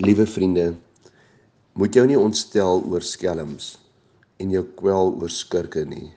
[0.00, 0.70] Liewe vriende,
[1.76, 3.74] moet jou nie ontstel oor skelms
[4.40, 6.14] en jou kwel oor skurke nie.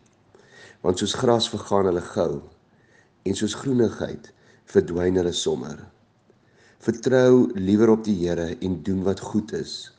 [0.80, 2.40] Want soos gras vergaan hulle gou
[3.28, 4.30] en soos groenigheid
[4.72, 5.76] verdwyn hulle sommer.
[6.88, 9.92] Vertrou liewer op die Here en doen wat goed is.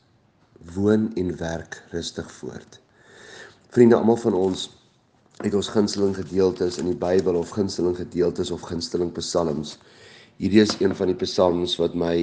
[0.73, 2.81] Woon en werk rustig voort.
[3.69, 4.71] Vriende, almal van ons
[5.43, 9.77] het ons gunsteling gedeeltes in die Bybel of gunsteling gedeeltes of gunsteling psalms.
[10.41, 12.17] Hierdie is een van die psalms wat my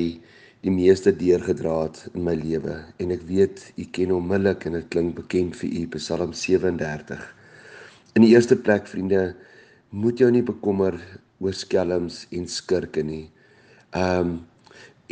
[0.64, 4.86] die meeste deurgedra het in my lewe en ek weet u ken onmiddellik en dit
[4.94, 7.20] klink bekend vir u Psalm 37.
[8.16, 9.34] In die eerste plek vriende,
[9.92, 10.96] moet jou nie bekommer
[11.44, 13.26] oor skelms en skurke nie.
[13.92, 14.40] Um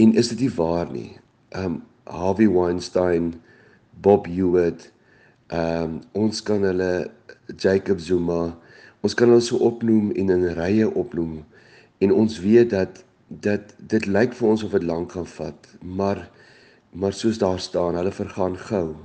[0.01, 1.19] en is dit nie waar nie?
[1.53, 3.35] Um Harvey Weinstein,
[4.01, 4.89] Bob Hewitt,
[5.53, 7.11] um ons kan hulle
[7.61, 8.55] Jacob Zuma,
[9.05, 11.43] ons kan hulle so opnoem en in rye opnoem
[12.03, 13.05] en ons weet dat
[13.41, 16.29] dat dit lyk vir ons of dit lank gaan vat, maar
[16.93, 18.97] maar soos daar staan, hulle vergaan gou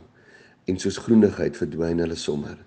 [0.67, 2.57] en soos groenigheid verdwyn hulle sommer.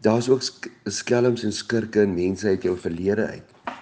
[0.00, 0.40] Daar's ook
[0.88, 3.74] skelms en skurke in mense uit jou verlede uit.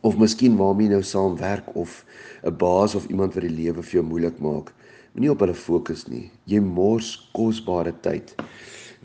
[0.00, 2.04] Of miskien waarmee jy nou saamwerk of
[2.42, 4.72] 'n baas of iemand wat die lewe vir jou moeilik maak.
[5.12, 6.30] Moenie op hulle fokus nie.
[6.44, 8.34] Jy mors kosbare tyd.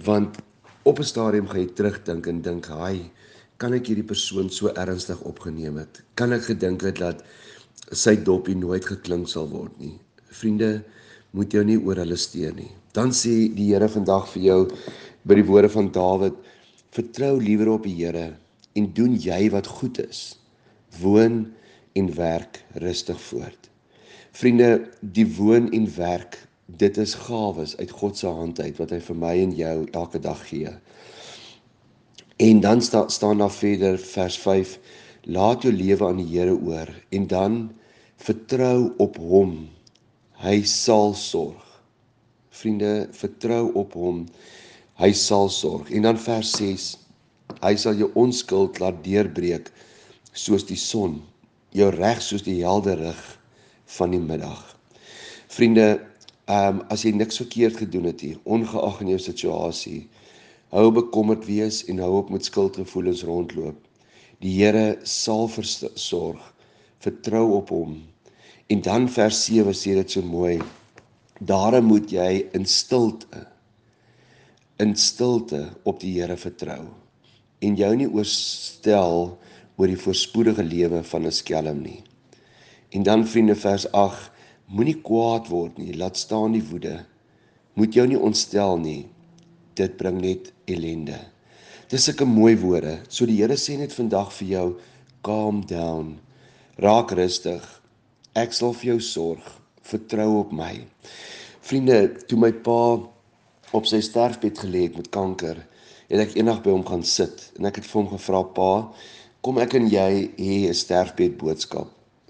[0.05, 0.37] Want
[0.83, 3.11] op 'n stadium gaan jy terugdink en dink, "Haai,
[3.61, 6.01] kan ek hierdie persoon so ernstig opgeneem het?
[6.17, 7.21] Kan ek gedink het dat
[7.93, 9.93] sy dopie nooit geklink sal word nie?
[10.33, 10.79] Vriende,
[11.37, 12.71] moet jou nie oor hulle steur nie.
[12.97, 14.59] Dan sê die Here vandag vir jou
[15.27, 16.35] by die woorde van Dawid:
[16.91, 18.31] Vertrou liewer op die Here
[18.75, 20.23] en doen jy wat goed is.
[20.99, 21.45] Woon
[21.95, 23.69] en werk rustig voort.
[24.35, 26.37] Vriende, die woon en werk,
[26.81, 30.21] dit is gawes uit God se hand uit wat hy vir my en jou elke
[30.23, 30.71] dag gee.
[32.41, 34.79] En dan sta, staan daar verder vers 5:
[35.21, 37.57] Laat jou lewe aan die Here oor en dan
[38.17, 39.67] vertrou op hom.
[40.41, 41.61] Hy sal sorg.
[42.49, 44.23] Vriende, vertrou op hom.
[44.97, 45.91] Hy sal sorg.
[45.93, 46.87] En dan vers 6:
[47.61, 49.69] Hy sal jou onskuld laat deurbreek
[50.33, 51.19] soos die son,
[51.77, 53.21] jou reg soos die helder lig
[53.99, 54.63] van die middag.
[55.51, 55.91] Vriende,
[56.49, 60.07] ehm um, as jy niks verkeerd gedoen het nie, ongeag in jou situasie,
[60.71, 63.77] Hou bekommerd wees en hou op met skuldgevoelens rondloop.
[64.39, 66.41] Die Here sal versorg.
[67.03, 67.97] Vertrou op hom.
[68.71, 70.61] En dan vers 7 sê dit so mooi.
[71.39, 73.47] Daarom moet jy in stilte
[74.81, 76.87] in stilte op die Here vertrou
[77.61, 79.27] en jou nie oorstel
[79.77, 82.01] oor die voorspoedige lewe van 'n skelm nie.
[82.89, 84.31] En dan vriende vers 8
[84.65, 87.05] moenie kwaad word nie, laat staan die woede.
[87.73, 89.05] Moet jou nie ontstel nie,
[89.75, 91.19] dit bring net ellende.
[91.91, 92.99] Dis sulke mooi woorde.
[93.09, 94.67] So die Here sê net vandag vir jou,
[95.25, 96.15] calm down.
[96.81, 97.63] Raak rustig.
[98.35, 99.47] Ek sal vir jou sorg.
[99.83, 100.73] Vertrou op my.
[101.61, 102.81] Vriende, toe my pa
[103.75, 105.59] op sy sterfbed gelê het met kanker,
[106.11, 108.71] het ek eendag by hom gaan sit en ek het vir hom gevra, "Pa,
[109.41, 111.87] kom ek en jy hê 'n sterfbed boodskap.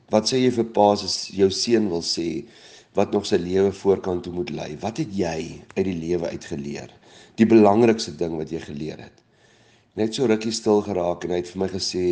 [0.10, 2.46] Wat sê jy vir pa as jou seun wil sê
[2.94, 4.78] wat nog sy lewe voorkant toe moet lei?
[4.80, 6.92] Wat het jy uit die lewe uitgeleer?"
[7.40, 9.24] die belangrikste ding wat jy geleer het.
[10.00, 12.06] Net so rukkie stil geraak en hy het vir my gesê: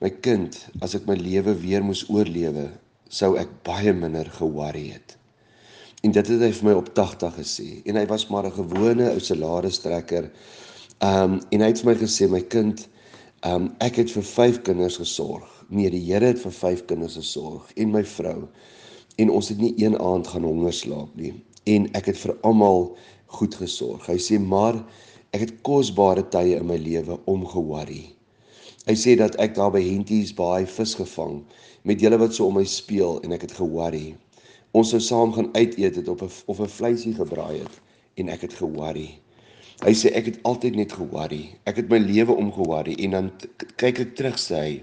[0.00, 2.70] "My kind, as ek my lewe weer moes oorlewe,
[3.08, 5.16] sou ek baie minder ge-worry het."
[6.02, 7.82] En dit het hy vir my op 80 gesê.
[7.84, 10.30] En hy was maar 'n gewone ou salarisstrekker.
[11.00, 12.88] Um en hy het vir my gesê: "My kind,
[13.44, 15.48] um ek het vir 5 kinders gesorg.
[15.68, 18.48] Nee, die Here het vir 5 kinders gesorg en my vrou.
[19.20, 21.34] En ons het nie een aand gaan honger slaap nie.
[21.68, 22.86] En ek het vir almal
[23.36, 24.06] goed gesorg.
[24.08, 24.78] Hy sê maar
[25.36, 28.06] ek het kosbare tye in my lewe omgeworry.
[28.88, 31.42] Hy sê dat ek daar by Henties baie vis gevang
[31.86, 34.14] met julle wat so om my speel en ek het geworry.
[34.72, 37.76] Ons sou saam gaan uit eet het op 'n of 'n vleisie gebraai het
[38.16, 39.20] en ek het geworry.
[39.84, 41.56] Hy sê ek het altyd net geworry.
[41.66, 43.30] Ek het my lewe omgeworry en dan
[43.76, 44.82] kyk ek terug sê hy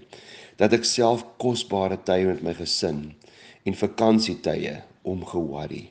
[0.57, 3.15] dat ek self kosbare tye met my gesin
[3.67, 5.87] en vakansietye omgeworry.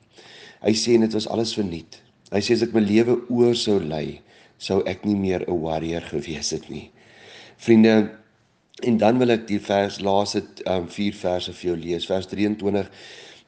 [0.65, 2.01] Hy sê dit was alles verniet.
[2.33, 4.21] Hy sê as ek my lewe oor sou lei,
[4.59, 6.91] sou ek nie meer 'n warrior gewees het nie.
[7.57, 8.11] Vriende,
[8.83, 12.07] en dan wil ek die vers laaste um, vier verse vir jou lees.
[12.07, 12.89] Vers 23: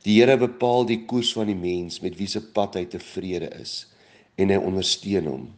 [0.04, 3.86] Die Here bepaal die koers van die mens met wie se pad hy tevrede is
[4.38, 5.48] en hy ondersteun hom.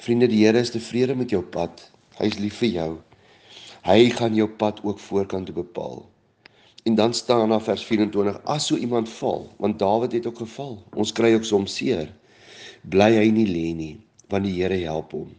[0.00, 1.90] Vriende, die Here is tevrede met jou pad.
[2.18, 2.90] Hy is lief vir jou.
[3.86, 6.02] Hy gaan jou pad ook voorkant bepaal.
[6.84, 10.82] En dan staan daar vers 24: As so iemand val, want Dawid het ook geval.
[10.94, 12.08] Ons kry ook soms seer
[12.88, 13.94] bly hy nie lê nie
[14.30, 15.32] want die Here help hom.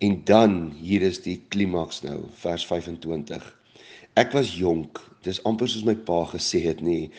[0.00, 3.42] En dan hier is die klimaks nou vers 25.
[4.20, 7.10] Ek was jonk, dis amper soos my pa gesê het nie.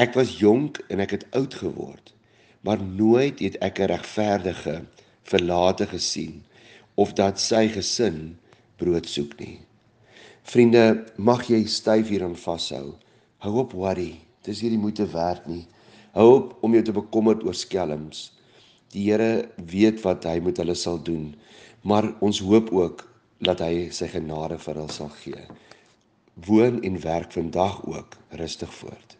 [0.00, 2.12] Ek was jonk en ek het oud geword,
[2.60, 4.76] maar nooit het ek 'n regverdige
[5.24, 6.44] verlate gesien
[6.94, 8.36] of dat sy gesin
[8.76, 9.58] brood soek nie.
[10.44, 12.98] Vriende, mag jy styf hieraan vashou.
[13.40, 14.10] Hou op worry.
[14.44, 15.62] Dis hierdie moeite werd nie.
[16.12, 18.26] Hou op om jou te bekommer oor skelms.
[18.92, 21.32] Die Here weet wat hy met hulle sal doen,
[21.82, 23.06] maar ons hoop ook
[23.44, 25.46] dat hy sy genade vir hulle sal gee.
[26.44, 29.16] Woon en werk vandag ook rustig voort.